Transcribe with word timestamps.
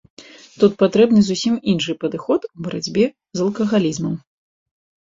Тут 0.61 0.71
патрэбны 0.83 1.21
зусім 1.27 1.53
іншы 1.75 1.91
падыход 2.05 2.41
у 2.55 2.67
барацьбе 2.69 3.05
з 3.35 3.39
алкагалізмам. 3.47 4.13